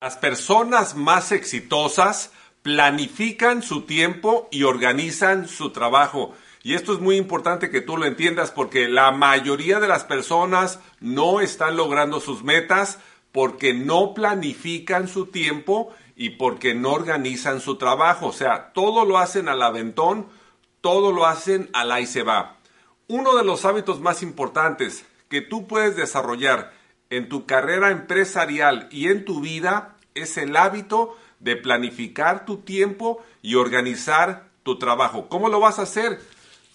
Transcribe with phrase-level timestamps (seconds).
[0.00, 2.30] Las personas más exitosas
[2.62, 6.36] planifican su tiempo y organizan su trabajo.
[6.62, 10.78] Y esto es muy importante que tú lo entiendas porque la mayoría de las personas
[11.00, 13.00] no están logrando sus metas
[13.32, 18.28] porque no planifican su tiempo y porque no organizan su trabajo.
[18.28, 20.28] O sea, todo lo hacen al aventón,
[20.80, 22.58] todo lo hacen al ahí se va.
[23.08, 26.77] Uno de los hábitos más importantes que tú puedes desarrollar
[27.10, 33.22] en tu carrera empresarial y en tu vida es el hábito de planificar tu tiempo
[33.42, 35.28] y organizar tu trabajo.
[35.28, 36.20] ¿Cómo lo vas a hacer?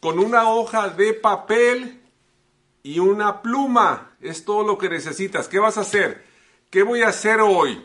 [0.00, 2.00] Con una hoja de papel
[2.82, 4.12] y una pluma.
[4.20, 5.48] Es todo lo que necesitas.
[5.48, 6.24] ¿Qué vas a hacer?
[6.70, 7.84] ¿Qué voy a hacer hoy?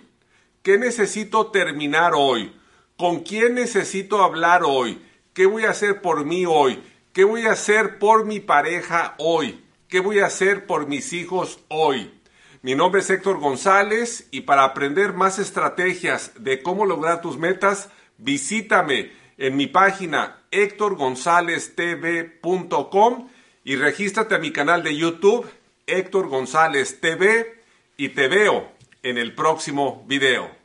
[0.61, 2.53] ¿Qué necesito terminar hoy?
[2.97, 5.01] ¿Con quién necesito hablar hoy?
[5.33, 6.81] ¿Qué voy a hacer por mí hoy?
[7.13, 9.63] ¿Qué voy a hacer por mi pareja hoy?
[9.87, 12.18] ¿Qué voy a hacer por mis hijos hoy?
[12.61, 17.89] Mi nombre es Héctor González y para aprender más estrategias de cómo lograr tus metas,
[18.17, 23.29] visítame en mi página héctorgonzaleztv.com
[23.63, 25.49] y regístrate a mi canal de YouTube
[25.87, 27.63] Héctor González TV
[27.95, 28.69] y te veo
[29.03, 30.58] en el próximo video.